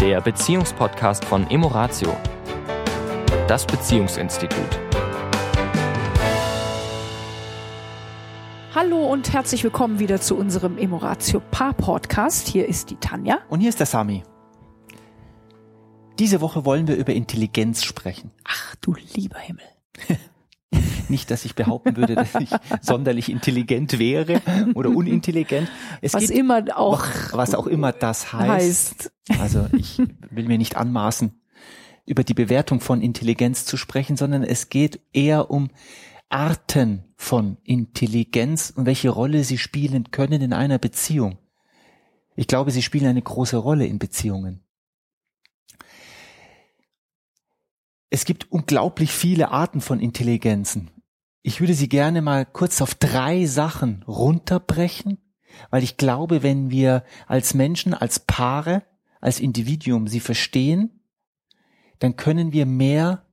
der 0.00 0.22
Beziehungspodcast 0.22 1.26
von 1.26 1.50
Emoratio, 1.50 2.16
das 3.46 3.66
Beziehungsinstitut. 3.66 4.80
Hallo 8.74 9.04
und 9.04 9.30
herzlich 9.30 9.62
willkommen 9.62 9.98
wieder 9.98 10.18
zu 10.18 10.38
unserem 10.38 10.78
Emoratio 10.78 11.42
Paar 11.50 11.74
Podcast. 11.74 12.48
Hier 12.48 12.66
ist 12.66 12.88
die 12.88 12.96
Tanja. 12.96 13.40
Und 13.50 13.60
hier 13.60 13.68
ist 13.68 13.78
der 13.78 13.86
Sami. 13.86 14.22
Diese 16.18 16.40
Woche 16.40 16.64
wollen 16.64 16.88
wir 16.88 16.96
über 16.96 17.12
Intelligenz 17.12 17.84
sprechen. 17.84 18.30
Ach 18.44 18.76
du 18.76 18.94
lieber 19.14 19.38
Himmel. 19.38 19.66
Nicht, 21.10 21.30
dass 21.30 21.44
ich 21.44 21.54
behaupten 21.54 21.96
würde, 21.96 22.14
dass 22.14 22.34
ich 22.36 22.50
sonderlich 22.80 23.30
intelligent 23.30 23.98
wäre 23.98 24.40
oder 24.74 24.90
unintelligent. 24.90 25.68
Es 26.00 26.14
was 26.14 26.30
immer 26.30 26.64
auch, 26.74 27.04
was 27.32 27.54
auch 27.54 27.66
immer 27.66 27.92
das 27.92 28.32
heißt. 28.32 29.10
heißt. 29.28 29.40
Also 29.40 29.66
ich 29.76 29.98
will 30.30 30.46
mir 30.46 30.58
nicht 30.58 30.76
anmaßen, 30.76 31.40
über 32.06 32.24
die 32.24 32.34
Bewertung 32.34 32.80
von 32.80 33.02
Intelligenz 33.02 33.64
zu 33.64 33.76
sprechen, 33.76 34.16
sondern 34.16 34.42
es 34.42 34.68
geht 34.68 35.00
eher 35.12 35.50
um 35.50 35.70
Arten 36.28 37.04
von 37.16 37.58
Intelligenz 37.64 38.72
und 38.74 38.86
welche 38.86 39.10
Rolle 39.10 39.44
sie 39.44 39.58
spielen 39.58 40.10
können 40.12 40.40
in 40.40 40.52
einer 40.52 40.78
Beziehung. 40.78 41.38
Ich 42.36 42.46
glaube, 42.46 42.70
sie 42.70 42.82
spielen 42.82 43.06
eine 43.06 43.20
große 43.20 43.56
Rolle 43.56 43.86
in 43.86 43.98
Beziehungen. 43.98 44.64
Es 48.10 48.24
gibt 48.24 48.50
unglaublich 48.50 49.12
viele 49.12 49.50
Arten 49.50 49.80
von 49.80 50.00
Intelligenzen. 50.00 50.90
Ich 51.42 51.60
würde 51.60 51.74
sie 51.74 51.88
gerne 51.88 52.20
mal 52.20 52.44
kurz 52.44 52.82
auf 52.82 52.94
drei 52.94 53.46
Sachen 53.46 54.02
runterbrechen, 54.06 55.18
weil 55.70 55.82
ich 55.82 55.96
glaube, 55.96 56.42
wenn 56.42 56.70
wir 56.70 57.04
als 57.26 57.54
Menschen, 57.54 57.94
als 57.94 58.20
Paare, 58.20 58.82
als 59.20 59.40
Individuum 59.40 60.06
sie 60.06 60.20
verstehen, 60.20 61.00
dann 61.98 62.16
können 62.16 62.52
wir 62.52 62.66
mehr 62.66 63.26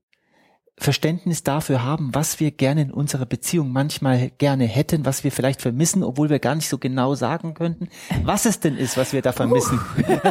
Verständnis 0.80 1.42
dafür 1.42 1.83
haben, 1.83 2.14
was 2.14 2.39
wir 2.39 2.52
gerne 2.52 2.83
in 2.83 2.92
unserer 2.92 3.25
Beziehung 3.25 3.72
manchmal 3.72 4.30
gerne 4.38 4.66
hätten, 4.66 5.06
was 5.06 5.23
wir 5.23 5.31
vielleicht 5.31 5.59
vermissen, 5.59 6.03
obwohl 6.03 6.30
wir 6.30 6.38
gar 6.38 6.53
nicht 6.53 6.69
so 6.69 6.78
genau 6.78 7.16
sagen 7.16 7.56
könnten, 7.56 7.89
was 8.23 8.45
es 8.45 8.59
denn 8.59 8.78
ist, 8.78 8.95
was 8.95 9.11
wir 9.11 9.23
da 9.23 9.31
vermissen. 9.31 9.80
Uh, 9.97 10.03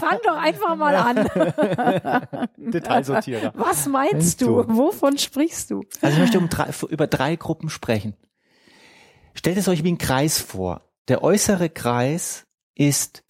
fang 0.00 0.18
doch 0.24 0.36
einfach 0.36 0.74
mal 0.74 0.96
an. 0.96 2.48
Detailsortierer. 2.56 3.52
Was 3.54 3.86
meinst 3.86 4.40
du? 4.42 4.64
Wovon 4.66 5.18
sprichst 5.18 5.70
du? 5.70 5.84
Also 6.00 6.16
ich 6.16 6.20
möchte 6.20 6.38
um 6.38 6.48
drei, 6.48 6.70
über 6.88 7.06
drei 7.06 7.36
Gruppen 7.36 7.70
sprechen. 7.70 8.14
Stellt 9.34 9.56
es 9.56 9.68
euch 9.68 9.84
wie 9.84 9.92
ein 9.92 9.98
Kreis 9.98 10.40
vor. 10.40 10.82
Der 11.06 11.22
äußere 11.22 11.70
Kreis 11.70 12.44
ist 12.74 13.22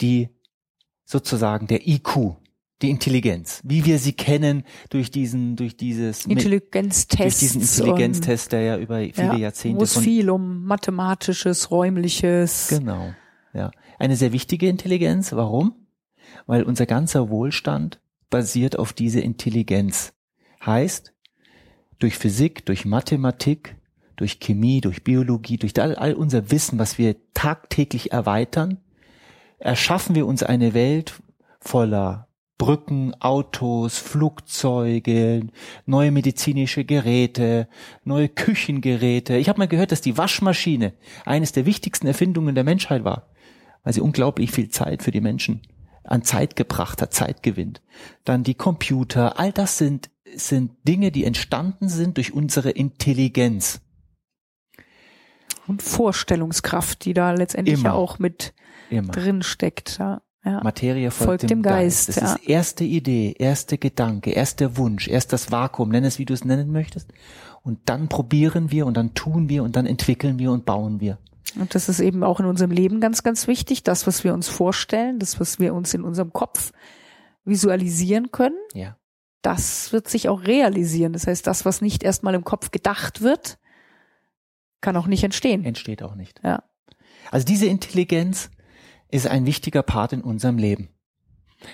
die 0.00 0.28
sozusagen 1.04 1.66
der 1.66 1.86
IQ, 1.86 2.36
die 2.82 2.90
Intelligenz, 2.90 3.60
wie 3.64 3.84
wir 3.84 3.98
sie 3.98 4.12
kennen 4.12 4.64
durch 4.90 5.10
diesen, 5.10 5.56
durch 5.56 5.76
dieses 5.76 6.26
Intelligenztest, 6.26 7.18
durch 7.20 7.38
diesen 7.38 7.62
Intelligenztest, 7.62 8.52
der 8.52 8.60
ja 8.62 8.78
über 8.78 8.98
viele 8.98 9.12
ja, 9.14 9.36
Jahrzehnte 9.36 9.80
wo 9.80 9.84
es 9.84 9.98
viel 9.98 10.30
um 10.30 10.64
mathematisches, 10.64 11.70
räumliches. 11.70 12.68
Genau, 12.68 13.14
ja, 13.54 13.70
eine 13.98 14.16
sehr 14.16 14.32
wichtige 14.32 14.68
Intelligenz. 14.68 15.32
Warum? 15.32 15.74
Weil 16.46 16.64
unser 16.64 16.86
ganzer 16.86 17.30
Wohlstand 17.30 18.00
basiert 18.30 18.78
auf 18.78 18.92
diese 18.92 19.20
Intelligenz. 19.20 20.12
Heißt, 20.64 21.12
durch 21.98 22.16
Physik, 22.16 22.66
durch 22.66 22.84
Mathematik, 22.84 23.76
durch 24.16 24.40
Chemie, 24.40 24.80
durch 24.80 25.04
Biologie, 25.04 25.56
durch 25.56 25.80
all, 25.80 25.94
all 25.94 26.14
unser 26.14 26.50
Wissen, 26.50 26.78
was 26.78 26.98
wir 26.98 27.16
tagtäglich 27.34 28.12
erweitern, 28.12 28.78
erschaffen 29.58 30.14
wir 30.14 30.26
uns 30.26 30.42
eine 30.42 30.74
Welt 30.74 31.22
voller 31.60 32.28
Brücken, 32.62 33.12
Autos, 33.18 33.98
Flugzeuge, 33.98 35.48
neue 35.84 36.12
medizinische 36.12 36.84
Geräte, 36.84 37.66
neue 38.04 38.28
Küchengeräte. 38.28 39.36
Ich 39.36 39.48
habe 39.48 39.58
mal 39.58 39.66
gehört, 39.66 39.90
dass 39.90 40.00
die 40.00 40.16
Waschmaschine 40.16 40.92
eines 41.24 41.50
der 41.50 41.66
wichtigsten 41.66 42.06
Erfindungen 42.06 42.54
der 42.54 42.62
Menschheit 42.62 43.02
war, 43.02 43.26
weil 43.82 43.94
sie 43.94 44.00
unglaublich 44.00 44.52
viel 44.52 44.68
Zeit 44.68 45.02
für 45.02 45.10
die 45.10 45.20
Menschen 45.20 45.62
an 46.04 46.22
Zeit 46.22 46.54
gebracht 46.54 47.02
hat, 47.02 47.12
Zeit 47.12 47.42
gewinnt. 47.42 47.82
Dann 48.24 48.44
die 48.44 48.54
Computer, 48.54 49.40
all 49.40 49.50
das 49.50 49.76
sind, 49.76 50.10
sind 50.32 50.70
Dinge, 50.86 51.10
die 51.10 51.24
entstanden 51.24 51.88
sind 51.88 52.16
durch 52.16 52.32
unsere 52.32 52.70
Intelligenz. 52.70 53.80
Und 55.66 55.82
Vorstellungskraft, 55.82 57.04
die 57.06 57.12
da 57.12 57.32
letztendlich 57.32 57.80
Immer. 57.80 57.88
ja 57.88 57.94
auch 57.94 58.20
mit 58.20 58.54
Immer. 58.88 59.10
drin 59.10 59.42
steckt. 59.42 59.98
Ja. 59.98 60.22
Ja. 60.44 60.60
Materie 60.62 61.10
folgt, 61.10 61.26
folgt 61.26 61.42
dem, 61.42 61.48
dem, 61.48 61.62
Geist. 61.62 62.08
Geist. 62.08 62.20
Das 62.20 62.30
ja. 62.30 62.34
ist 62.34 62.48
erste 62.48 62.84
Idee, 62.84 63.34
erste 63.38 63.78
Gedanke, 63.78 64.30
erster 64.30 64.76
Wunsch, 64.76 65.06
erst 65.06 65.32
das 65.32 65.52
Vakuum, 65.52 65.90
nenn 65.90 66.04
es 66.04 66.18
wie 66.18 66.24
du 66.24 66.34
es 66.34 66.44
nennen 66.44 66.72
möchtest. 66.72 67.12
Und 67.62 67.78
dann 67.86 68.08
probieren 68.08 68.72
wir 68.72 68.86
und 68.86 68.96
dann 68.96 69.14
tun 69.14 69.48
wir 69.48 69.62
und 69.62 69.76
dann 69.76 69.86
entwickeln 69.86 70.38
wir 70.38 70.50
und 70.50 70.64
bauen 70.64 71.00
wir. 71.00 71.18
Und 71.54 71.74
das 71.74 71.88
ist 71.88 72.00
eben 72.00 72.24
auch 72.24 72.40
in 72.40 72.46
unserem 72.46 72.70
Leben 72.70 73.00
ganz, 73.00 73.22
ganz 73.22 73.46
wichtig. 73.46 73.84
Das, 73.84 74.06
was 74.06 74.24
wir 74.24 74.34
uns 74.34 74.48
vorstellen, 74.48 75.18
das, 75.18 75.38
was 75.38 75.60
wir 75.60 75.74
uns 75.74 75.94
in 75.94 76.02
unserem 76.02 76.32
Kopf 76.32 76.72
visualisieren 77.44 78.32
können, 78.32 78.58
ja. 78.74 78.96
das 79.42 79.92
wird 79.92 80.08
sich 80.08 80.28
auch 80.28 80.44
realisieren. 80.44 81.12
Das 81.12 81.26
heißt, 81.26 81.46
das, 81.46 81.64
was 81.64 81.82
nicht 81.82 82.02
erstmal 82.02 82.34
im 82.34 82.44
Kopf 82.44 82.70
gedacht 82.70 83.20
wird, 83.20 83.58
kann 84.80 84.96
auch 84.96 85.06
nicht 85.06 85.22
entstehen. 85.22 85.64
Entsteht 85.64 86.02
auch 86.02 86.14
nicht. 86.14 86.40
Ja. 86.42 86.64
Also 87.30 87.46
diese 87.46 87.66
Intelligenz, 87.66 88.50
ist 89.12 89.26
ein 89.26 89.46
wichtiger 89.46 89.82
Part 89.82 90.12
in 90.12 90.22
unserem 90.22 90.58
Leben. 90.58 90.88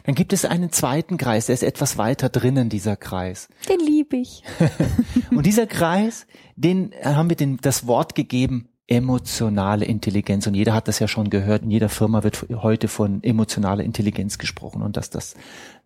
Dann 0.05 0.15
gibt 0.15 0.33
es 0.35 0.45
einen 0.45 0.71
zweiten 0.71 1.17
Kreis, 1.17 1.47
der 1.47 1.55
ist 1.55 1.63
etwas 1.63 1.97
weiter 1.97 2.29
drinnen, 2.29 2.69
dieser 2.69 2.97
Kreis. 2.97 3.49
Den 3.69 3.81
liebe 3.81 4.17
ich. 4.17 4.43
und 5.31 5.47
dieser 5.47 5.67
Kreis, 5.67 6.27
den 6.57 6.93
haben 7.03 7.31
wir 7.31 7.37
den, 7.37 7.57
das 7.59 7.87
Wort 7.87 8.15
gegeben, 8.15 8.69
emotionale 8.87 9.85
Intelligenz. 9.85 10.47
Und 10.47 10.55
jeder 10.55 10.73
hat 10.75 10.89
das 10.89 10.99
ja 10.99 11.09
schon 11.09 11.31
gehört. 11.31 11.63
In 11.63 11.71
jeder 11.71 11.91
Firma 11.91 12.23
wird 12.25 12.47
heute 12.51 12.89
von 12.89 13.23
emotionaler 13.23 13.85
Intelligenz 13.85 14.39
gesprochen 14.39 14.83
und 14.83 14.97
dass 14.97 15.11
das 15.11 15.35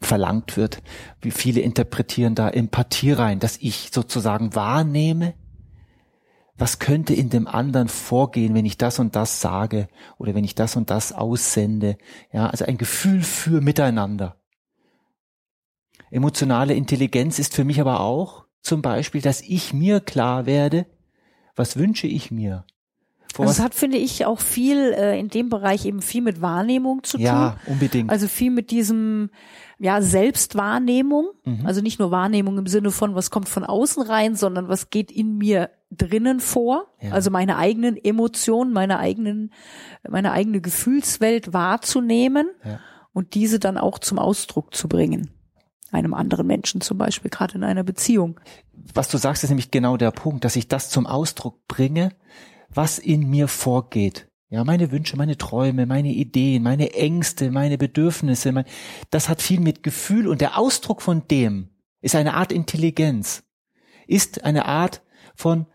verlangt 0.00 0.56
wird. 0.56 0.82
Wie 1.20 1.32
viele 1.32 1.60
interpretieren 1.60 2.34
da 2.34 2.48
Empathie 2.48 3.12
rein, 3.12 3.40
dass 3.40 3.56
ich 3.58 3.90
sozusagen 3.92 4.54
wahrnehme, 4.54 5.34
was 6.62 6.78
könnte 6.78 7.12
in 7.12 7.28
dem 7.28 7.48
anderen 7.48 7.88
vorgehen, 7.88 8.54
wenn 8.54 8.64
ich 8.64 8.78
das 8.78 9.00
und 9.00 9.16
das 9.16 9.40
sage 9.40 9.88
oder 10.16 10.36
wenn 10.36 10.44
ich 10.44 10.54
das 10.54 10.76
und 10.76 10.90
das 10.90 11.12
aussende. 11.12 11.98
Ja, 12.32 12.50
also 12.50 12.64
ein 12.64 12.78
Gefühl 12.78 13.24
für 13.24 13.60
Miteinander. 13.60 14.36
Emotionale 16.12 16.74
Intelligenz 16.74 17.40
ist 17.40 17.52
für 17.52 17.64
mich 17.64 17.80
aber 17.80 17.98
auch 17.98 18.44
zum 18.60 18.80
Beispiel, 18.80 19.20
dass 19.20 19.40
ich 19.40 19.74
mir 19.74 19.98
klar 19.98 20.46
werde, 20.46 20.86
was 21.56 21.78
wünsche 21.78 22.06
ich 22.06 22.30
mir? 22.30 22.64
Vor 23.34 23.46
also 23.46 23.58
es 23.58 23.64
hat, 23.64 23.74
finde 23.74 23.98
ich, 23.98 24.26
auch 24.26 24.40
viel 24.40 24.92
äh, 24.92 25.18
in 25.18 25.28
dem 25.28 25.48
Bereich 25.48 25.86
eben 25.86 26.02
viel 26.02 26.22
mit 26.22 26.40
Wahrnehmung 26.40 27.02
zu 27.02 27.16
tun. 27.16 27.26
Ja, 27.26 27.56
unbedingt. 27.66 28.10
Also 28.10 28.28
viel 28.28 28.50
mit 28.50 28.70
diesem, 28.70 29.30
ja, 29.78 30.00
Selbstwahrnehmung. 30.00 31.30
Mhm. 31.44 31.66
Also 31.66 31.80
nicht 31.80 31.98
nur 31.98 32.10
Wahrnehmung 32.10 32.58
im 32.58 32.66
Sinne 32.66 32.90
von, 32.90 33.14
was 33.14 33.30
kommt 33.30 33.48
von 33.48 33.64
außen 33.64 34.02
rein, 34.02 34.36
sondern 34.36 34.68
was 34.68 34.90
geht 34.90 35.10
in 35.10 35.38
mir 35.38 35.70
drinnen 35.90 36.40
vor. 36.40 36.86
Ja. 37.00 37.12
Also 37.12 37.30
meine 37.30 37.56
eigenen 37.56 37.96
Emotionen, 37.96 38.72
meine 38.72 38.98
eigenen, 38.98 39.52
meine 40.08 40.32
eigene 40.32 40.60
Gefühlswelt 40.60 41.52
wahrzunehmen 41.52 42.48
ja. 42.64 42.80
und 43.12 43.34
diese 43.34 43.58
dann 43.58 43.78
auch 43.78 43.98
zum 43.98 44.18
Ausdruck 44.18 44.74
zu 44.74 44.88
bringen. 44.88 45.30
Einem 45.90 46.14
anderen 46.14 46.46
Menschen 46.46 46.80
zum 46.80 46.96
Beispiel, 46.96 47.30
gerade 47.30 47.54
in 47.56 47.64
einer 47.64 47.82
Beziehung. 47.82 48.40
Was 48.94 49.08
du 49.08 49.18
sagst, 49.18 49.44
ist 49.44 49.50
nämlich 49.50 49.70
genau 49.70 49.96
der 49.96 50.10
Punkt, 50.10 50.44
dass 50.44 50.56
ich 50.56 50.68
das 50.68 50.88
zum 50.88 51.06
Ausdruck 51.06 51.66
bringe, 51.68 52.12
was 52.74 52.98
in 52.98 53.28
mir 53.28 53.48
vorgeht. 53.48 54.28
Ja, 54.52 54.64
meine 54.64 54.90
Wünsche, 54.90 55.16
meine 55.16 55.38
Träume, 55.38 55.86
meine 55.86 56.12
Ideen, 56.12 56.62
meine 56.62 56.92
Ängste, 56.92 57.50
meine 57.50 57.78
Bedürfnisse, 57.78 58.52
mein, 58.52 58.66
das 59.10 59.30
hat 59.30 59.40
viel 59.40 59.60
mit 59.60 59.82
Gefühl 59.82 60.28
und 60.28 60.42
der 60.42 60.58
Ausdruck 60.58 61.00
von 61.00 61.26
dem 61.26 61.70
ist 62.02 62.14
eine 62.14 62.34
Art 62.34 62.52
Intelligenz, 62.52 63.44
ist 64.06 64.44
eine 64.44 64.66
Art 64.66 65.00
von, 65.34 65.66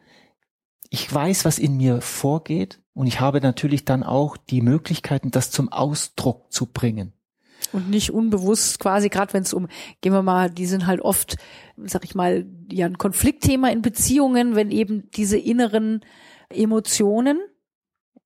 ich 0.92 1.12
weiß, 1.12 1.44
was 1.44 1.58
in 1.58 1.78
mir 1.78 2.02
vorgeht 2.02 2.80
und 2.94 3.08
ich 3.08 3.20
habe 3.20 3.42
natürlich 3.42 3.84
dann 3.84 4.04
auch 4.04 4.38
die 4.38 4.62
Möglichkeiten, 4.62 5.32
das 5.32 5.50
zum 5.50 5.72
Ausdruck 5.72 6.52
zu 6.52 6.68
bringen. 6.68 7.14
Und 7.72 7.90
nicht 7.90 8.12
unbewusst 8.12 8.80
quasi, 8.80 9.10
gerade 9.10 9.34
wenn 9.34 9.44
es 9.44 9.54
um, 9.54 9.68
gehen 10.02 10.14
wir 10.14 10.22
mal, 10.22 10.50
die 10.50 10.68
sind 10.68 10.86
halt 10.86 11.02
oft, 11.02 11.38
sag 11.78 12.06
ich 12.06 12.16
mal, 12.16 12.46
ja 12.72 12.86
ein 12.86 12.98
Konfliktthema 12.98 13.70
in 13.70 13.82
Beziehungen, 13.82 14.56
wenn 14.56 14.70
eben 14.70 15.10
diese 15.16 15.38
inneren 15.38 16.02
Emotionen 16.50 17.40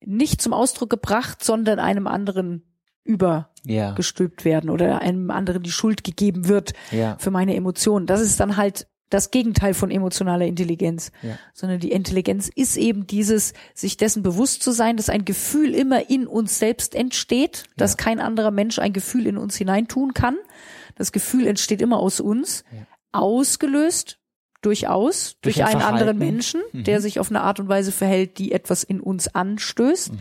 nicht 0.04 0.40
zum 0.42 0.52
Ausdruck 0.52 0.90
gebracht, 0.90 1.44
sondern 1.44 1.78
einem 1.78 2.06
anderen 2.06 2.64
übergestülpt 3.04 4.42
ja. 4.42 4.44
werden 4.44 4.70
oder 4.70 5.00
einem 5.00 5.30
anderen 5.30 5.62
die 5.62 5.72
Schuld 5.72 6.04
gegeben 6.04 6.48
wird 6.48 6.72
ja. 6.90 7.16
für 7.18 7.30
meine 7.30 7.54
Emotionen. 7.54 8.06
Das 8.06 8.20
ist 8.20 8.38
dann 8.40 8.56
halt 8.56 8.86
das 9.10 9.30
Gegenteil 9.30 9.74
von 9.74 9.90
emotionaler 9.90 10.46
Intelligenz, 10.46 11.12
Ja. 11.22 11.38
sondern 11.52 11.80
die 11.80 11.92
Intelligenz 11.92 12.48
ist 12.48 12.76
eben 12.76 13.06
dieses, 13.06 13.52
sich 13.74 13.98
dessen 13.98 14.22
bewusst 14.22 14.62
zu 14.62 14.72
sein, 14.72 14.96
dass 14.96 15.10
ein 15.10 15.24
Gefühl 15.26 15.74
immer 15.74 16.08
in 16.08 16.26
uns 16.26 16.58
selbst 16.58 16.94
entsteht, 16.94 17.64
dass 17.76 17.98
kein 17.98 18.20
anderer 18.20 18.50
Mensch 18.50 18.78
ein 18.78 18.94
Gefühl 18.94 19.26
in 19.26 19.36
uns 19.36 19.56
hineintun 19.56 20.14
kann. 20.14 20.36
Das 20.94 21.12
Gefühl 21.12 21.46
entsteht 21.46 21.82
immer 21.82 21.98
aus 21.98 22.20
uns, 22.20 22.64
ausgelöst 23.12 24.18
durchaus 24.62 25.36
durch, 25.42 25.56
Durch 25.56 25.66
ein 25.66 25.74
einen 25.74 25.82
anderen 25.82 26.16
Verhalten. 26.16 26.34
Menschen, 26.34 26.60
Mhm. 26.72 26.84
der 26.84 27.00
sich 27.00 27.20
auf 27.20 27.30
eine 27.30 27.42
Art 27.42 27.60
und 27.60 27.68
Weise 27.68 27.92
verhält, 27.92 28.38
die 28.38 28.52
etwas 28.52 28.82
in 28.84 29.00
uns 29.00 29.34
anstößt. 29.34 30.12
Mhm. 30.12 30.18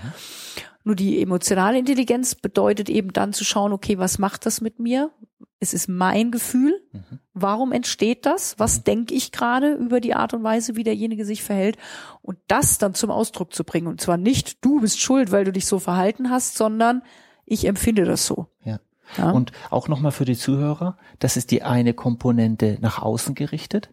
Nur 0.84 0.96
die 0.96 1.22
emotionale 1.22 1.78
Intelligenz 1.78 2.36
bedeutet 2.36 2.90
eben 2.90 3.14
dann 3.14 3.34
zu 3.34 3.44
schauen, 3.46 3.72
okay, 3.72 3.98
was 4.00 4.18
macht 4.18 4.46
das 4.46 4.62
mit 4.62 4.80
mir? 4.80 5.12
Es 5.60 5.76
ist 5.76 5.88
mein 5.88 6.32
Gefühl. 6.32 6.74
Mhm. 6.92 7.20
Warum 7.36 7.72
entsteht 7.72 8.26
das? 8.26 8.56
Was 8.58 8.84
denke 8.84 9.14
ich 9.14 9.32
gerade 9.32 9.74
über 9.76 10.00
die 10.02 10.16
Art 10.16 10.34
und 10.34 10.44
Weise, 10.44 10.76
wie 10.76 10.84
derjenige 10.84 11.24
sich 11.24 11.44
verhält? 11.44 11.78
Und 12.24 12.40
das 12.48 12.80
dann 12.80 12.96
zum 12.96 13.12
Ausdruck 13.12 13.54
zu 13.54 13.64
bringen. 13.64 13.88
Und 13.88 14.02
zwar 14.02 14.18
nicht, 14.18 14.66
du 14.66 14.82
bist 14.82 15.00
schuld, 15.00 15.32
weil 15.32 15.46
du 15.46 15.52
dich 15.52 15.68
so 15.68 15.78
verhalten 15.78 16.32
hast, 16.32 16.58
sondern 16.58 17.04
ich 17.46 17.66
empfinde 17.66 18.06
das 18.06 18.26
so. 18.26 18.48
Ja. 18.66 18.80
Ja? 19.18 19.30
Und 19.32 19.52
auch 19.70 19.88
nochmal 19.88 20.14
für 20.14 20.26
die 20.26 20.38
Zuhörer, 20.38 20.98
das 21.20 21.38
ist 21.38 21.52
die 21.52 21.62
eine 21.64 21.94
Komponente 21.94 22.78
nach 22.82 23.00
außen 23.02 23.36
gerichtet. 23.36 23.92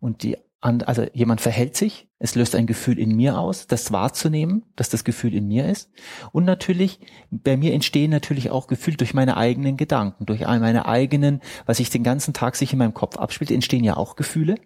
Und 0.00 0.22
die 0.22 0.36
also 0.62 1.06
jemand 1.14 1.40
verhält 1.40 1.74
sich, 1.74 2.08
es 2.18 2.34
löst 2.34 2.54
ein 2.54 2.66
Gefühl 2.66 2.98
in 2.98 3.16
mir 3.16 3.38
aus, 3.38 3.66
das 3.66 3.92
wahrzunehmen, 3.92 4.64
dass 4.76 4.90
das 4.90 5.04
Gefühl 5.04 5.34
in 5.34 5.48
mir 5.48 5.66
ist. 5.68 5.90
Und 6.32 6.44
natürlich, 6.44 7.00
bei 7.30 7.56
mir 7.56 7.72
entstehen 7.72 8.10
natürlich 8.10 8.50
auch 8.50 8.66
Gefühle 8.66 8.98
durch 8.98 9.14
meine 9.14 9.38
eigenen 9.38 9.78
Gedanken, 9.78 10.26
durch 10.26 10.46
all 10.46 10.60
meine 10.60 10.86
eigenen, 10.86 11.40
was 11.64 11.78
sich 11.78 11.88
den 11.88 12.04
ganzen 12.04 12.34
Tag 12.34 12.56
sich 12.56 12.72
in 12.74 12.78
meinem 12.78 12.92
Kopf 12.92 13.16
abspielt, 13.16 13.50
entstehen 13.50 13.84
ja 13.84 13.96
auch 13.96 14.16
Gefühle, 14.16 14.56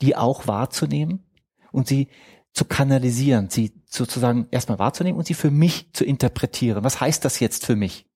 die 0.00 0.16
auch 0.16 0.46
wahrzunehmen 0.46 1.22
und 1.72 1.86
sie 1.86 2.08
zu 2.54 2.64
kanalisieren, 2.64 3.50
sie 3.50 3.72
sozusagen 3.84 4.48
erstmal 4.50 4.78
wahrzunehmen 4.78 5.18
und 5.18 5.26
sie 5.26 5.34
für 5.34 5.50
mich 5.50 5.92
zu 5.92 6.04
interpretieren. 6.04 6.84
Was 6.84 7.00
heißt 7.00 7.22
das 7.22 7.38
jetzt 7.38 7.66
für 7.66 7.76
mich? 7.76 8.06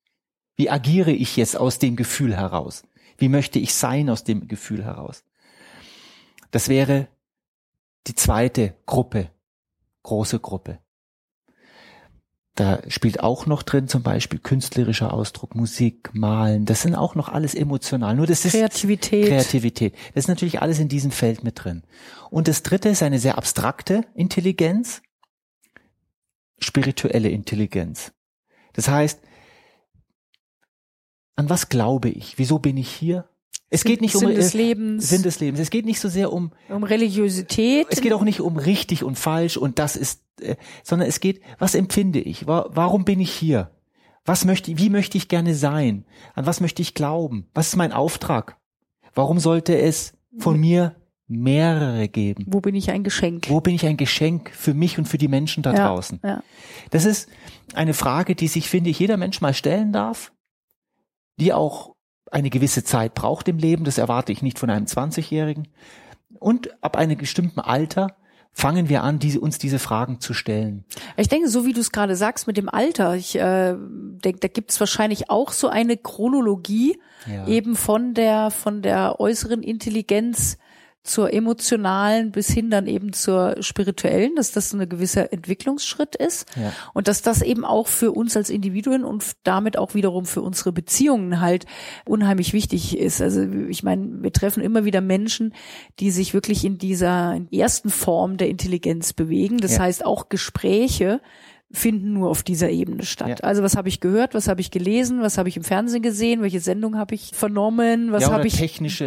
Wie 0.57 0.71
agiere 0.71 1.13
ich 1.13 1.37
jetzt 1.37 1.59
aus 1.59 1.79
dem 1.79 1.95
Gefühl 1.95 2.35
heraus? 2.35 2.85
Wie 3.19 3.29
möchte 3.29 3.59
ich 3.59 3.75
sein 3.75 4.09
aus 4.09 4.25
dem 4.25 4.49
Gefühl 4.49 4.85
heraus? 4.85 5.25
Das 6.51 6.69
wäre 6.69 7.09
die 8.07 8.15
zweite 8.15 8.75
Gruppe, 8.87 9.31
große 10.03 10.41
Gruppe. 10.41 10.81
Da 12.59 12.81
spielt 12.89 13.21
auch 13.21 13.47
noch 13.47 13.63
drin 13.63 13.87
zum 13.87 14.03
Beispiel 14.03 14.41
künstlerischer 14.41 15.13
Ausdruck, 15.13 15.55
Musik, 15.55 16.11
Malen. 16.13 16.65
Das 16.65 16.83
sind 16.83 16.97
auch 16.97 17.15
noch 17.15 17.29
alles 17.29 17.55
emotional. 17.55 18.17
Nur 18.17 18.27
das 18.27 18.45
ist 18.45 18.51
Kreativität. 18.51 19.29
Kreativität. 19.29 19.95
Das 20.15 20.25
ist 20.25 20.29
natürlich 20.29 20.61
alles 20.61 20.81
in 20.81 20.89
diesem 20.89 21.13
Feld 21.13 21.45
mit 21.45 21.63
drin. 21.63 21.85
Und 22.31 22.49
das 22.49 22.65
dritte 22.65 22.89
ist 22.89 23.05
eine 23.05 23.21
sehr 23.21 23.39
abstrakte 23.39 24.07
Intelligenz, 24.15 25.03
spirituelle 26.59 27.29
Intelligenz. 27.29 28.13
Das 28.73 28.89
heißt, 28.89 29.21
an 31.37 31.49
was 31.49 31.69
glaube 31.69 32.09
ich? 32.09 32.39
Wieso 32.39 32.59
bin 32.59 32.77
ich 32.77 32.91
hier? 32.91 33.29
Es 33.71 33.85
geht 33.85 34.01
nicht 34.01 34.15
um 34.17 34.21
Sinn 34.21 34.35
des 34.35 34.55
äh, 34.55 34.59
Lebens, 34.59 35.09
Sinn 35.09 35.23
des 35.23 35.41
Lebens. 35.41 35.61
Es 35.61 35.71
geht 35.71 35.85
nicht 35.85 36.01
so 36.01 36.09
sehr 36.09 36.33
um, 36.33 36.53
um 36.71 36.85
Religiosität. 36.85 37.87
es 37.91 38.01
geht 38.01 38.13
auch 38.15 38.23
nicht 38.25 38.41
um 38.41 38.57
richtig 38.57 39.05
und 39.05 39.19
falsch 39.19 39.57
und 39.59 39.79
das 39.79 39.95
ist, 39.97 40.23
äh, 40.41 40.57
sondern 40.83 41.09
es 41.09 41.21
geht, 41.21 41.43
was 41.59 41.75
empfinde 41.75 42.21
ich? 42.21 42.47
Wa- 42.47 42.69
Warum 42.71 43.05
bin 43.05 43.21
ich 43.21 43.31
hier? 43.33 43.71
Was 44.25 44.45
möchte, 44.45 44.77
wie 44.79 44.91
möchte 44.91 45.17
ich 45.19 45.29
gerne 45.29 45.55
sein? 45.55 46.05
An 46.35 46.47
was 46.47 46.61
möchte 46.61 46.81
ich 46.83 46.95
glauben? 46.95 47.47
Was 47.55 47.69
ist 47.69 47.77
mein 47.77 47.93
Auftrag? 47.93 48.57
Warum 49.15 49.39
sollte 49.39 49.77
es 49.79 50.15
von 50.39 50.59
mir 50.59 50.95
mehrere 51.27 52.09
geben? 52.09 52.45
Wo 52.47 52.61
bin 52.61 52.75
ich 52.75 52.91
ein 52.91 53.05
Geschenk? 53.05 53.49
Wo 53.51 53.61
bin 53.61 53.75
ich 53.75 53.85
ein 53.87 53.97
Geschenk 53.99 54.51
für 54.55 54.73
mich 54.75 54.97
und 54.99 55.07
für 55.07 55.19
die 55.19 55.29
Menschen 55.29 55.63
da 55.63 55.73
Ja, 55.75 55.89
draußen? 55.89 56.21
ja. 56.25 56.43
Das 56.91 57.05
ist 57.05 57.29
eine 57.75 57.93
Frage, 57.95 58.35
die 58.35 58.49
sich, 58.49 58.69
finde 58.69 58.89
ich, 58.91 58.99
jeder 58.99 59.17
Mensch 59.19 59.41
mal 59.43 59.53
stellen 59.55 59.93
darf, 59.93 60.33
die 61.39 61.53
auch 61.53 61.95
eine 62.31 62.51
gewisse 62.51 62.85
Zeit 62.85 63.15
braucht 63.15 63.49
im 63.49 63.59
Leben. 63.59 63.85
Das 63.85 63.99
erwarte 63.99 64.33
ich 64.33 64.43
nicht 64.43 64.59
von 64.59 64.71
einem 64.71 64.87
20-Jährigen. 64.87 65.69
Und 66.39 66.71
ab 66.83 66.97
einem 66.97 67.17
bestimmten 67.17 67.61
Alter 67.61 68.09
fangen 68.53 68.89
wir 68.89 69.03
an, 69.03 69.19
diese, 69.19 69.41
uns 69.41 69.59
diese 69.59 69.79
Fragen 69.79 70.21
zu 70.21 70.35
stellen. 70.35 70.85
Ich 71.17 71.29
denke, 71.29 71.49
so 71.49 71.65
wie 71.65 71.73
du 71.73 71.81
es 71.81 71.93
gerade 71.93 72.17
sagst 72.17 72.47
mit 72.47 72.57
dem 72.57 72.69
Alter, 72.69 73.15
ich 73.15 73.37
äh, 73.37 73.75
denke, 73.77 74.41
da 74.41 74.49
gibt 74.49 74.71
es 74.71 74.81
wahrscheinlich 74.81 75.31
auch 75.31 75.53
so 75.53 75.69
eine 75.69 75.97
Chronologie 75.97 76.99
Ja. 77.27 77.47
eben 77.47 77.77
von 77.77 78.15
der 78.15 78.51
von 78.51 78.83
der 78.83 79.21
äußeren 79.21 79.63
Intelligenz 79.63 80.59
zur 81.09 81.33
emotionalen 81.33 82.31
bis 82.31 82.49
hin 82.51 82.71
dann 82.71 82.87
eben 82.87 83.13
zur 83.13 83.57
spirituellen, 83.61 84.37
dass 84.37 84.53
das 84.53 84.73
ein 84.73 84.89
gewisser 84.89 85.33
Entwicklungsschritt 85.33 86.15
ist 86.15 86.47
Ja. 86.57 86.73
und 86.95 87.09
dass 87.09 87.23
das 87.23 87.43
eben 87.43 87.65
auch 87.65 87.89
für 87.89 88.13
uns 88.13 88.37
als 88.37 88.51
Individuen 88.51 89.05
und 89.05 89.25
damit 89.43 89.79
auch 89.79 89.95
wiederum 89.95 90.27
für 90.27 90.43
unsere 90.43 90.71
Beziehungen 90.73 91.41
halt 91.41 91.67
unheimlich 92.05 92.53
wichtig 92.53 92.97
ist. 92.99 93.21
Also 93.23 93.43
ich 93.43 93.83
meine, 93.83 94.23
wir 94.23 94.33
treffen 94.33 94.63
immer 94.63 94.85
wieder 94.85 95.01
Menschen, 95.01 95.55
die 95.99 96.11
sich 96.11 96.35
wirklich 96.35 96.65
in 96.65 96.79
dieser 96.79 97.41
ersten 97.51 97.91
Form 97.91 98.37
der 98.37 98.49
Intelligenz 98.49 99.13
bewegen. 99.13 99.59
Das 99.59 99.77
Ja. 99.77 99.81
heißt 99.85 100.05
auch 100.05 100.29
Gespräche 100.29 101.21
finden 101.71 102.15
nur 102.15 102.31
auf 102.31 102.43
dieser 102.43 102.71
Ebene 102.71 103.03
statt. 103.05 103.29
Ja. 103.29 103.37
Also 103.37 103.63
was 103.63 103.77
habe 103.77 103.89
ich 103.89 104.01
gehört, 104.01 104.33
was 104.35 104.49
habe 104.49 104.61
ich 104.61 104.71
gelesen, 104.71 105.21
was 105.21 105.37
habe 105.37 105.49
ich 105.51 105.57
im 105.59 105.65
Fernsehen 105.65 106.03
gesehen, 106.03 106.41
welche 106.41 106.61
Sendung 106.61 106.97
habe 106.97 107.15
ich 107.15 107.33
vernommen, 107.35 108.11
was 108.11 108.23
Ja, 108.25 108.31
habe 108.33 108.47
ich 108.47 108.59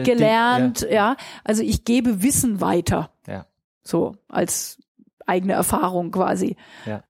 gelernt, 0.03 0.81
Ding- 0.81 0.91
ja. 0.93 1.15
Also 1.43 1.63
ich 1.63 1.85
gebe 1.85 2.21
Wissen 2.21 2.61
weiter, 2.61 3.09
Ja. 3.27 3.47
so 3.83 4.15
als 4.27 4.77
eigene 5.25 5.53
Erfahrung 5.53 6.11
quasi. 6.11 6.55
Ja. 6.85 7.03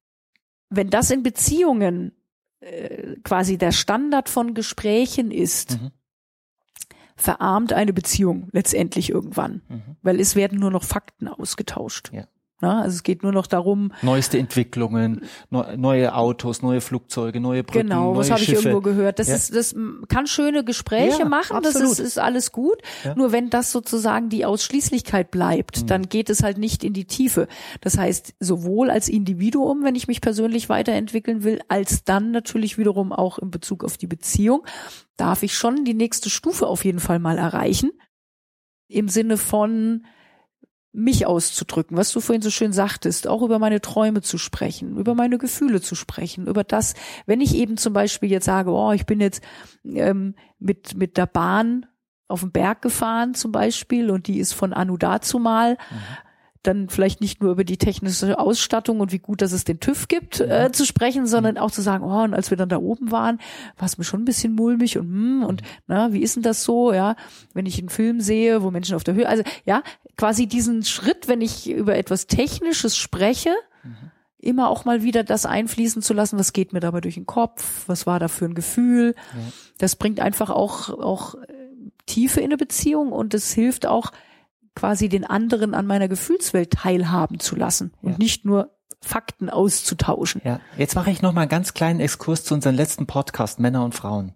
Wenn 0.69 0.89
das 0.89 1.12
in 1.12 1.21
Beziehungen 1.24 2.13
äh, 2.62 3.15
quasi 3.24 3.57
der 3.57 3.71
Standard 3.71 4.30
von 4.30 4.54
Gesprächen 4.54 5.31
ist, 5.31 5.81
Mhm. 5.81 5.89
verarmt 7.15 7.74
eine 7.74 7.92
Beziehung 7.94 8.50
letztendlich 8.51 9.09
irgendwann, 9.09 9.62
Mhm. 9.68 9.81
weil 10.01 10.19
es 10.19 10.36
werden 10.36 10.59
nur 10.59 10.71
noch 10.71 10.83
Fakten 10.83 11.27
ausgetauscht. 11.27 12.12
Ja. 12.13 12.25
Na, 12.61 12.81
also 12.83 12.93
es 12.95 13.03
geht 13.03 13.23
nur 13.23 13.31
noch 13.31 13.47
darum, 13.47 13.91
Neueste 14.03 14.37
Entwicklungen, 14.37 15.21
neu, 15.49 15.75
neue 15.77 16.13
Autos, 16.15 16.61
neue 16.61 16.79
Flugzeuge, 16.79 17.39
neue 17.39 17.63
Brücken, 17.63 17.89
Genau, 17.89 18.15
was 18.15 18.29
habe 18.29 18.41
ich 18.41 18.53
irgendwo 18.53 18.81
gehört? 18.81 19.17
Das 19.17 19.27
Ja. 19.29 19.35
ist, 19.35 19.55
das 19.55 19.75
kann 20.07 20.27
schöne 20.27 20.63
Gespräche 20.63 21.19
Ja, 21.21 21.25
machen, 21.25 21.57
das 21.63 21.75
absolut. 21.75 21.91
ist, 21.93 21.99
ist 21.99 22.19
alles 22.19 22.51
gut. 22.51 22.77
Ja. 23.03 23.15
Nur 23.15 23.31
wenn 23.31 23.49
das 23.49 23.71
sozusagen 23.71 24.29
die 24.29 24.45
Ausschließlichkeit 24.45 25.31
bleibt, 25.31 25.81
Mhm. 25.81 25.87
dann 25.87 26.09
geht 26.09 26.29
es 26.29 26.43
halt 26.43 26.59
nicht 26.59 26.83
in 26.83 26.93
die 26.93 27.05
Tiefe. 27.05 27.47
Das 27.81 27.97
heißt, 27.97 28.35
sowohl 28.39 28.91
als 28.91 29.09
Individuum, 29.09 29.83
wenn 29.83 29.95
ich 29.95 30.07
mich 30.07 30.21
persönlich 30.21 30.69
weiterentwickeln 30.69 31.43
will, 31.43 31.61
als 31.67 32.03
dann 32.03 32.29
natürlich 32.29 32.77
wiederum 32.77 33.11
auch 33.11 33.39
in 33.39 33.49
Bezug 33.49 33.83
auf 33.83 33.97
die 33.97 34.07
Beziehung, 34.07 34.63
darf 35.18 35.41
ich 35.41 35.56
schon 35.56 35.83
die 35.83 35.95
nächste 35.95 36.30
Stufe 36.30 36.68
auf 36.68 36.85
jeden 36.85 36.99
Fall 36.99 37.18
mal 37.18 37.39
erreichen. 37.39 37.89
Im 38.87 39.07
Sinne 39.07 39.37
von, 39.37 40.06
mich 40.94 41.26
auszudrücken, 41.26 41.95
was 41.95 42.12
du 42.12 42.19
vorhin 42.19 42.42
so 42.42 42.50
schön 42.50 42.74
sagtest, 42.74 43.28
auch 43.28 43.42
über 43.42 43.60
meine 43.60 43.80
Träume 43.80 44.21
zu 44.21 44.38
sprechen, 44.38 44.98
über 44.98 45.16
meine 45.16 45.38
Gefühle 45.38 45.81
zu 45.81 45.95
sprechen, 45.95 46.48
über 46.48 46.64
das, 46.64 46.95
wenn 47.26 47.40
ich 47.40 47.56
eben 47.56 47.78
zum 47.78 47.94
Beispiel 47.94 48.30
jetzt 48.30 48.45
sage, 48.45 48.71
oh, 48.71 48.92
ich 48.92 49.06
bin 49.06 49.21
jetzt 49.21 49.42
ähm, 49.86 50.36
mit, 50.60 50.95
mit 50.95 51.18
der 51.18 51.28
Bahn 51.28 51.86
auf 52.28 52.42
den 52.42 52.52
Berg 52.52 52.81
gefahren 52.81 53.33
zum 53.33 53.52
Beispiel 53.52 54.10
und 54.10 54.28
die 54.28 54.40
ist 54.40 54.54
von 54.54 54.74
Anu 54.74 54.98
dazu 54.98 55.40
mal, 55.40 55.78
dann 56.63 56.89
vielleicht 56.89 57.21
nicht 57.21 57.41
nur 57.41 57.51
über 57.51 57.63
die 57.63 57.77
technische 57.77 58.37
Ausstattung 58.37 58.99
und 58.99 59.11
wie 59.11 59.19
gut, 59.19 59.41
dass 59.41 59.51
es 59.51 59.63
den 59.63 59.80
TÜV 59.80 60.07
gibt, 60.07 60.39
äh, 60.39 60.71
zu 60.71 60.85
sprechen, 60.85 61.25
sondern 61.25 61.57
auch 61.57 61.71
zu 61.71 61.81
sagen, 61.81 62.03
oh, 62.03 62.23
und 62.23 62.33
als 62.33 62.51
wir 62.51 62.57
dann 62.57 62.69
da 62.69 62.77
oben 62.77 63.11
waren, 63.11 63.39
war 63.77 63.87
es 63.87 63.97
mir 63.97 64.03
schon 64.03 64.21
ein 64.21 64.25
bisschen 64.25 64.53
mulmig 64.53 64.97
und 64.97 65.07
hm, 65.07 65.44
und 65.44 65.61
na, 65.87 66.13
wie 66.13 66.21
ist 66.21 66.35
denn 66.35 66.44
das 66.44 66.63
so, 66.63 66.94
ja, 66.94 67.15
wenn 67.53 67.65
ich 67.65 67.80
einen 67.80 67.89
Film 67.89 68.21
sehe, 68.21 68.61
wo 68.61 68.71
Menschen 68.71 68.95
auf 68.95 69.03
der 69.03 69.15
Höhe, 69.15 69.27
also 69.27 69.44
ja, 69.65 69.81
quasi 70.18 70.47
diesen 70.47 70.83
Schritt, 70.83 71.27
wenn 71.27 71.41
ich 71.41 71.69
über 71.69 71.95
etwas 71.95 72.27
Technisches 72.27 72.95
spreche, 72.95 73.51
immer 74.41 74.69
auch 74.69 74.85
mal 74.85 75.03
wieder 75.03 75.23
das 75.23 75.45
einfließen 75.45 76.01
zu 76.01 76.13
lassen, 76.13 76.37
was 76.37 76.53
geht 76.53 76.73
mir 76.73 76.80
dabei 76.80 77.01
durch 77.01 77.15
den 77.15 77.25
Kopf, 77.25 77.83
was 77.87 78.07
war 78.07 78.19
da 78.19 78.27
für 78.27 78.45
ein 78.45 78.56
Gefühl. 78.56 79.15
Das 79.77 79.95
bringt 79.95 80.19
einfach 80.19 80.49
auch, 80.49 80.89
auch 80.89 81.35
äh, 81.35 81.47
Tiefe 82.07 82.39
in 82.39 82.47
eine 82.47 82.57
Beziehung 82.57 83.11
und 83.11 83.33
es 83.33 83.53
hilft 83.53 83.85
auch 83.85 84.11
quasi 84.75 85.09
den 85.09 85.25
anderen 85.25 85.73
an 85.73 85.85
meiner 85.85 86.07
Gefühlswelt 86.07 86.71
teilhaben 86.71 87.40
zu 87.40 87.56
lassen 87.56 87.94
und 88.01 88.11
Ja. 88.13 88.18
nicht 88.18 88.45
nur 88.45 88.71
Fakten 89.01 89.49
auszutauschen. 89.49 90.42
Ja, 90.45 90.59
jetzt 90.78 90.95
mache 90.95 91.09
ich 91.11 91.21
noch 91.21 91.33
mal 91.33 91.42
einen 91.42 91.49
ganz 91.49 91.73
kleinen 91.73 91.99
Exkurs 91.99 92.44
zu 92.44 92.54
unserem 92.54 92.75
letzten 92.75 93.07
Podcast 93.07 93.59
Männer 93.59 93.83
und 93.83 93.95
Frauen. 93.95 94.33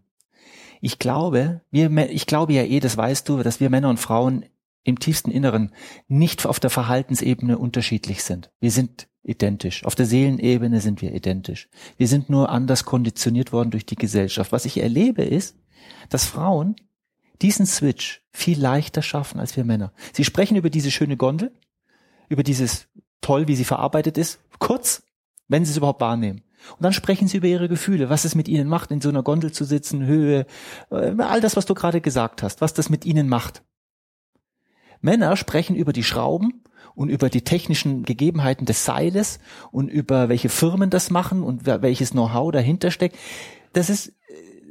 Ich 0.82 1.00
glaube, 1.00 1.62
wir, 1.72 2.10
ich 2.10 2.26
glaube 2.26 2.54
ja 2.54 2.64
eh, 2.64 2.80
das 2.80 2.98
weißt 2.98 3.30
du, 3.30 3.44
dass 3.44 3.60
wir 3.60 3.70
Männer 3.70 3.90
und 3.90 4.00
Frauen 4.00 4.46
im 4.84 5.00
tiefsten 5.00 5.32
Inneren 5.32 5.72
nicht 6.08 6.46
auf 6.46 6.60
der 6.60 6.70
Verhaltensebene 6.70 7.58
unterschiedlich 7.58 8.24
sind. 8.24 8.52
Wir 8.60 8.72
sind 8.72 9.08
identisch. 9.24 9.84
Auf 9.86 9.96
der 9.96 10.06
Seelenebene 10.06 10.80
sind 10.82 11.02
wir 11.02 11.14
identisch. 11.14 11.70
Wir 11.98 12.08
sind 12.08 12.30
nur 12.30 12.50
anders 12.50 12.86
konditioniert 12.86 13.52
worden 13.52 13.72
durch 13.72 13.86
die 13.86 13.96
Gesellschaft. 13.96 14.52
Was 14.52 14.66
ich 14.66 14.80
erlebe 14.82 15.24
ist, 15.24 15.58
dass 16.10 16.26
Frauen 16.26 16.76
diesen 17.42 17.66
Switch 17.66 18.22
viel 18.32 18.60
leichter 18.60 19.02
schaffen 19.02 19.40
als 19.40 19.56
wir 19.56 19.64
Männer. 19.64 19.92
Sie 20.14 20.24
sprechen 20.24 20.58
über 20.58 20.70
diese 20.70 20.92
schöne 20.92 21.18
Gondel, 21.18 21.52
über 22.30 22.44
dieses 22.44 22.88
toll, 23.22 23.48
wie 23.48 23.56
sie 23.56 23.66
verarbeitet 23.66 24.18
ist, 24.18 24.40
kurz, 24.60 25.04
wenn 25.48 25.66
sie 25.66 25.72
es 25.72 25.78
überhaupt 25.78 26.02
wahrnehmen. 26.02 26.44
Und 26.72 26.84
dann 26.84 26.94
sprechen 26.94 27.28
sie 27.28 27.38
über 27.38 27.48
ihre 27.48 27.70
Gefühle, 27.70 28.10
was 28.10 28.26
es 28.26 28.36
mit 28.36 28.48
ihnen 28.48 28.68
macht, 28.68 28.92
in 28.92 29.02
so 29.02 29.10
einer 29.10 29.24
Gondel 29.24 29.52
zu 29.52 29.66
sitzen, 29.66 30.06
Höhe, 30.06 30.46
äh, 30.90 31.14
all 31.20 31.42
das, 31.42 31.56
was 31.56 31.66
du 31.66 31.74
gerade 31.74 32.02
gesagt 32.02 32.44
hast, 32.44 32.62
was 32.62 32.74
das 32.74 32.90
mit 32.90 33.06
ihnen 33.06 33.30
macht. 33.30 33.64
Männer 35.02 35.38
sprechen 35.38 35.76
über 35.76 35.94
die 35.94 36.04
Schrauben 36.04 36.64
und 36.96 37.10
über 37.10 37.30
die 37.30 37.44
technischen 37.44 38.04
Gegebenheiten 38.04 38.66
des 38.66 38.86
Seiles 38.86 39.40
und 39.72 39.90
über 39.90 40.30
welche 40.30 40.50
Firmen 40.50 40.90
das 40.90 41.12
machen 41.12 41.44
und 41.44 41.66
welches 41.66 42.12
Know-how 42.12 42.52
dahinter 42.52 42.90
steckt. 42.90 43.18
Das 43.74 43.90
ist, 43.90 44.14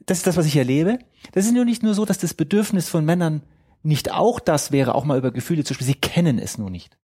das 0.07 0.19
ist 0.19 0.27
das, 0.27 0.37
was 0.37 0.47
ich 0.47 0.57
erlebe. 0.57 0.99
Das 1.33 1.47
ist 1.47 1.53
nur 1.53 1.65
nicht 1.65 1.83
nur 1.83 1.95
so, 1.95 2.05
dass 2.05 2.19
das 2.19 2.35
Bedürfnis 2.35 2.89
von 2.89 3.05
Männern 3.05 3.43
nicht 3.83 4.13
auch 4.13 4.41
das 4.41 4.73
wäre, 4.73 4.95
auch 4.95 5.05
mal 5.05 5.19
über 5.19 5.31
Gefühle 5.31 5.65
zu 5.65 5.75
sprechen. 5.75 5.89
Sie 5.89 6.01
kennen 6.01 6.39
es 6.39 6.59
nur 6.59 6.71
nicht. 6.71 6.97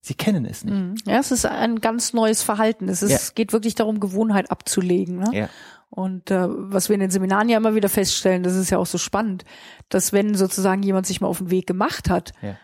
Sie 0.00 0.14
kennen 0.14 0.46
es 0.46 0.64
nicht. 0.64 0.74
Mhm. 0.74 0.94
Ja, 1.06 1.18
es 1.18 1.30
ist 1.30 1.44
ein 1.44 1.80
ganz 1.80 2.12
neues 2.12 2.42
Verhalten. 2.42 2.88
Es 2.88 3.02
ist, 3.02 3.10
ja. 3.10 3.18
geht 3.34 3.52
wirklich 3.52 3.74
darum, 3.74 4.00
Gewohnheit 4.00 4.50
abzulegen. 4.50 5.18
Ne? 5.18 5.30
Ja. 5.32 5.48
Und 5.90 6.30
äh, 6.30 6.46
was 6.48 6.88
wir 6.88 6.94
in 6.94 7.00
den 7.00 7.10
Seminaren 7.10 7.48
ja 7.48 7.58
immer 7.58 7.74
wieder 7.74 7.88
feststellen, 7.88 8.42
das 8.42 8.54
ist 8.54 8.70
ja 8.70 8.78
auch 8.78 8.86
so 8.86 8.96
spannend, 8.96 9.44
dass 9.88 10.12
wenn 10.12 10.34
sozusagen 10.34 10.82
jemand 10.82 11.06
sich 11.06 11.20
mal 11.20 11.28
auf 11.28 11.38
den 11.38 11.50
Weg 11.50 11.66
gemacht 11.66 12.08
hat, 12.08 12.32
ja. 12.40 12.56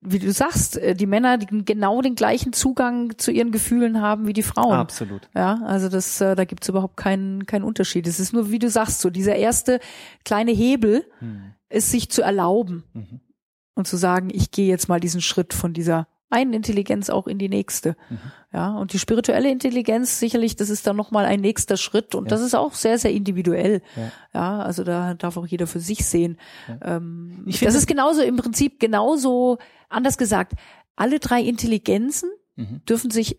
Wie 0.00 0.18
du 0.18 0.32
sagst, 0.32 0.76
äh, 0.78 0.94
die 0.94 1.06
Männer 1.06 1.38
die 1.38 1.64
genau 1.64 2.00
den 2.00 2.14
gleichen 2.14 2.52
Zugang 2.52 3.18
zu 3.18 3.30
ihren 3.30 3.52
Gefühlen 3.52 4.00
haben 4.00 4.26
wie 4.26 4.32
die 4.32 4.42
Frauen. 4.42 4.72
Absolut. 4.72 5.28
Ja, 5.34 5.60
also 5.64 5.88
das, 5.88 6.20
äh, 6.20 6.34
da 6.34 6.44
gibt's 6.44 6.68
überhaupt 6.68 6.96
keinen 6.96 7.46
keinen 7.46 7.64
Unterschied. 7.64 8.06
Es 8.06 8.18
ist 8.18 8.32
nur, 8.32 8.50
wie 8.50 8.58
du 8.58 8.70
sagst, 8.70 9.00
so 9.00 9.10
dieser 9.10 9.36
erste 9.36 9.80
kleine 10.24 10.52
Hebel, 10.52 11.04
hm. 11.18 11.52
ist 11.68 11.90
sich 11.90 12.10
zu 12.10 12.22
erlauben 12.22 12.84
mhm. 12.94 13.20
und 13.74 13.86
zu 13.86 13.96
sagen, 13.96 14.30
ich 14.32 14.50
gehe 14.50 14.68
jetzt 14.68 14.88
mal 14.88 15.00
diesen 15.00 15.20
Schritt 15.20 15.52
von 15.52 15.74
dieser 15.74 16.08
einen 16.30 16.52
Intelligenz 16.52 17.10
auch 17.10 17.26
in 17.26 17.38
die 17.38 17.48
nächste. 17.48 17.96
Mhm. 18.08 18.18
Ja, 18.52 18.70
und 18.76 18.92
die 18.92 18.98
spirituelle 18.98 19.50
Intelligenz 19.50 20.18
sicherlich, 20.18 20.56
das 20.56 20.70
ist 20.70 20.86
dann 20.86 20.96
nochmal 20.96 21.24
ein 21.24 21.40
nächster 21.40 21.76
Schritt 21.76 22.14
und 22.14 22.24
ja. 22.24 22.30
das 22.30 22.40
ist 22.40 22.54
auch 22.54 22.74
sehr, 22.74 22.98
sehr 22.98 23.12
individuell. 23.12 23.82
Ja. 23.96 24.12
ja. 24.32 24.62
also 24.62 24.84
da 24.84 25.14
darf 25.14 25.36
auch 25.36 25.46
jeder 25.46 25.66
für 25.66 25.80
sich 25.80 26.06
sehen. 26.06 26.38
Ja. 26.68 26.96
Ähm, 26.96 27.44
ich 27.46 27.60
das 27.60 27.74
ist 27.74 27.86
genauso 27.86 28.22
im 28.22 28.36
Prinzip 28.36 28.80
genauso, 28.80 29.58
anders 29.88 30.18
gesagt, 30.18 30.54
alle 30.96 31.18
drei 31.18 31.42
Intelligenzen 31.42 32.30
mhm. 32.56 32.80
dürfen 32.88 33.10
sich 33.10 33.38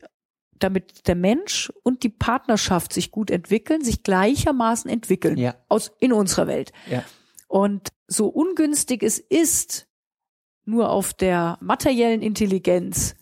damit 0.60 1.08
der 1.08 1.16
Mensch 1.16 1.72
und 1.84 2.04
die 2.04 2.10
Partnerschaft 2.10 2.94
sich 2.94 3.12
gut 3.12 3.32
entwickeln, 3.32 3.84
sich 3.84 4.04
gleichermaßen 4.04 4.90
entwickeln 4.90 5.38
ja. 5.38 5.56
aus 5.70 5.92
in 6.00 6.14
unserer 6.14 6.48
Welt. 6.48 6.72
Ja. 6.90 7.04
Und 7.48 7.90
so 8.08 8.28
ungünstig 8.28 9.04
es 9.04 9.20
ist, 9.20 9.88
nur 10.66 10.90
auf 10.90 11.14
der 11.14 11.58
materiellen 11.62 12.22
Intelligenz 12.22 13.16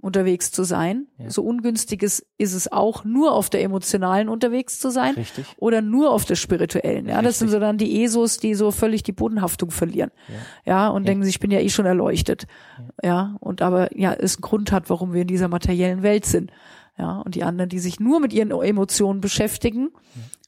unterwegs 0.00 0.52
zu 0.52 0.62
sein. 0.62 1.08
Ja. 1.18 1.30
So 1.30 1.42
ungünstig 1.42 2.02
ist, 2.02 2.24
es 2.38 2.70
auch, 2.70 3.04
nur 3.04 3.32
auf 3.32 3.50
der 3.50 3.62
emotionalen 3.62 4.28
unterwegs 4.28 4.78
zu 4.78 4.90
sein. 4.90 5.14
Richtig. 5.14 5.44
Oder 5.58 5.82
nur 5.82 6.12
auf 6.12 6.24
der 6.24 6.36
spirituellen. 6.36 7.06
Ja, 7.06 7.16
Richtig. 7.16 7.28
das 7.28 7.38
sind 7.40 7.48
so 7.48 7.58
dann 7.58 7.78
die 7.78 8.04
ESOs, 8.04 8.38
die 8.38 8.54
so 8.54 8.70
völlig 8.70 9.02
die 9.02 9.12
Bodenhaftung 9.12 9.70
verlieren. 9.70 10.10
Ja, 10.64 10.72
ja 10.72 10.88
und 10.88 11.02
ja. 11.02 11.06
denken, 11.08 11.26
ich 11.26 11.40
bin 11.40 11.50
ja 11.50 11.58
eh 11.58 11.68
schon 11.68 11.86
erleuchtet. 11.86 12.46
Ja. 13.02 13.08
ja, 13.08 13.36
und 13.40 13.60
aber 13.60 13.96
ja, 13.98 14.12
es 14.12 14.36
einen 14.36 14.42
Grund 14.42 14.70
hat, 14.70 14.88
warum 14.88 15.12
wir 15.12 15.22
in 15.22 15.28
dieser 15.28 15.48
materiellen 15.48 16.02
Welt 16.02 16.26
sind. 16.26 16.52
Ja, 16.96 17.18
und 17.20 17.34
die 17.34 17.42
anderen, 17.42 17.68
die 17.68 17.78
sich 17.78 18.00
nur 18.00 18.20
mit 18.20 18.32
ihren 18.32 18.50
Emotionen 18.50 19.20
beschäftigen 19.20 19.90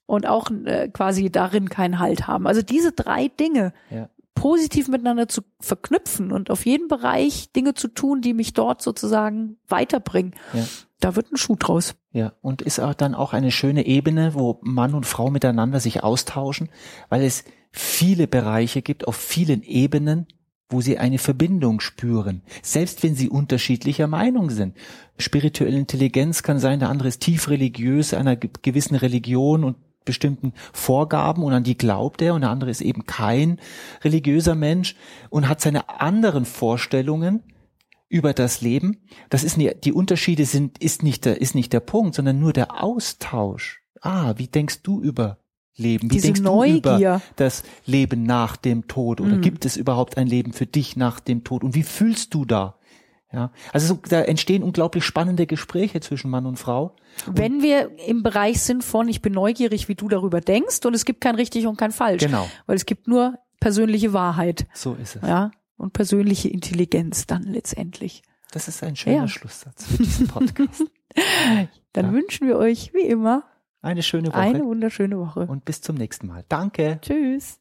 und 0.07 0.27
auch 0.27 0.51
äh, 0.65 0.89
quasi 0.89 1.31
darin 1.31 1.69
keinen 1.69 1.99
Halt 1.99 2.27
haben. 2.27 2.47
Also 2.47 2.63
diese 2.63 2.93
drei 2.93 3.29
Dinge 3.29 3.73
ja 3.91 4.09
positiv 4.35 4.89
miteinander 4.89 5.29
zu 5.29 5.43
verknüpfen 5.61 6.33
und 6.33 6.51
auf 6.51 6.65
jeden 6.65 6.89
Bereich 6.89 7.53
Dinge 7.53 7.75
zu 7.75 7.89
tun, 7.89 8.23
die 8.23 8.35
mich 8.35 8.53
dort 8.53 8.83
sozusagen 8.83 9.59
weiterbringen. 9.69 10.35
Ja. 10.53 10.65
Da 11.01 11.17
wird 11.17 11.33
ein 11.33 11.37
Schuh 11.37 11.57
draus. 11.57 11.95
Ja, 12.13 12.33
und 12.43 12.63
ist 12.63 12.81
auch 12.81 12.95
dann 12.95 13.15
auch 13.15 13.33
eine 13.33 13.51
schöne 13.51 13.87
Ebene, 13.87 14.35
wo 14.35 14.59
Mann 14.63 14.95
und 14.95 15.07
Frau 15.07 15.31
miteinander 15.31 15.81
sich 15.81 16.03
austauschen, 16.03 16.69
weil 17.09 17.23
es 17.23 17.45
viele 17.71 18.27
Bereiche 18.27 18.83
gibt 18.83 19.07
auf 19.07 19.17
vielen 19.17 19.63
Ebenen, 19.63 20.27
wo 20.71 20.81
sie 20.81 20.99
eine 20.99 21.19
Verbindung 21.19 21.81
spüren, 21.81 22.43
selbst 22.63 23.03
wenn 23.03 23.15
sie 23.15 23.29
unterschiedlicher 23.29 24.07
Meinung 24.07 24.51
sind. 24.51 24.77
Spirituelle 25.19 25.77
Intelligenz 25.77 26.43
kann 26.43 26.59
sein, 26.59 26.79
der 26.79 26.89
andere 26.89 27.09
ist 27.09 27.21
tief 27.21 27.49
religiös, 27.49 28.15
einer 28.15 28.37
gewissen 28.37 28.95
Religion 28.95 29.65
und 29.65 29.77
bestimmten 30.05 30.53
Vorgaben 30.73 31.43
und 31.43 31.53
an 31.53 31.65
die 31.65 31.77
glaubt 31.77 32.23
er 32.23 32.35
und 32.35 32.41
der 32.41 32.51
andere 32.51 32.71
ist 32.71 32.81
eben 32.81 33.07
kein 33.07 33.61
religiöser 34.03 34.55
Mensch 34.55 34.97
und 35.29 35.49
hat 35.49 35.61
seine 35.61 35.89
anderen 36.01 36.45
Vorstellungen 36.45 37.43
über 38.09 38.35
das 38.35 38.61
Leben. 38.61 38.99
Das 39.31 39.45
ist 39.45 39.57
nicht, 39.57 39.85
die 39.85 39.93
Unterschiede 39.93 40.45
sind, 40.45 40.79
ist 40.79 41.03
nicht 41.03 41.25
der, 41.25 41.41
ist 41.41 41.55
nicht 41.55 41.73
der 41.73 41.81
Punkt, 41.81 42.17
sondern 42.17 42.39
nur 42.39 42.53
der 42.53 42.83
Austausch. 42.83 43.83
Ah, 44.01 44.35
wie 44.37 44.49
denkst 44.49 44.83
du 44.83 45.01
über 45.01 45.39
Leben? 45.77 46.11
Wie 46.11 46.15
Diese 46.15 46.27
denkst 46.27 46.41
Neugier. 46.41 46.81
du 46.81 46.97
über 46.97 47.23
das 47.37 47.63
Leben 47.87 48.25
nach 48.25 48.57
dem 48.57 48.89
Tod? 48.89 49.21
Oder 49.21 49.37
mhm. 49.37 49.43
gibt 49.43 49.65
es 49.65 49.77
überhaupt 49.77 50.19
ein 50.19 50.27
Leben 50.27 50.53
für 50.53 50.67
dich 50.67 50.97
nach 50.97 51.21
dem 51.21 51.45
Tod? 51.45 51.63
Und 51.63 51.75
wie 51.75 51.85
fühlst 51.85 52.35
du 52.35 52.45
da? 52.45 52.80
Ja, 53.33 53.53
also 53.73 53.95
so, 53.95 54.01
da 54.09 54.23
entstehen 54.23 54.63
unglaublich 54.65 55.05
spannende 55.05 55.47
Gespräche 55.47 56.01
zwischen 56.01 56.31
Mann 56.31 56.47
und 56.47 56.57
Frau. 56.57 56.97
Wenn 57.27 57.63
wir 57.63 57.97
im 58.07 58.25
Bereich 58.25 58.61
sind 58.61 58.83
von, 58.83 59.09
ich 59.09 59.23
bin 59.23 59.33
neugierig, 59.33 59.89
wie 59.89 59.95
du 59.95 60.09
darüber 60.09 60.41
denkst, 60.41 60.85
und 60.85 60.95
es 60.95 61.05
gibt 61.05 61.21
kein 61.21 61.37
richtig 61.37 61.67
und 61.67 61.77
kein 61.77 61.93
falsch. 61.93 62.25
Genau. 62.25 62.49
Weil 62.67 62.77
es 62.77 62.87
gibt 62.87 63.07
nur 63.07 63.39
persönliche 63.61 64.13
Wahrheit. 64.13 64.67
So 64.75 64.95
ist 64.95 65.17
es. 65.17 65.23
Ja, 65.23 65.53
und 65.77 65.93
persönliche 65.93 66.49
Intelligenz 66.49 67.27
dann 67.27 67.45
letztendlich. 67.45 68.23
Das 68.51 68.67
ist 68.67 68.83
ein 68.83 68.97
schöner 68.97 69.17
ja. 69.17 69.29
Schlusssatz 69.29 69.87
für 69.87 70.03
diesen 70.03 70.27
Podcast. 70.27 70.85
dann 71.93 72.07
ja. 72.07 72.13
wünschen 72.13 72.49
wir 72.49 72.57
euch, 72.57 72.93
wie 72.95 73.07
immer, 73.07 73.45
eine 73.83 74.03
schöne 74.03 74.29
Woche. 74.29 74.37
Eine 74.37 74.65
wunderschöne 74.65 75.19
Woche. 75.19 75.47
Und 75.47 75.65
bis 75.65 75.81
zum 75.81 75.97
nächsten 75.97 76.27
Mal. 76.27 76.45
Danke. 76.49 76.99
Tschüss. 77.01 77.61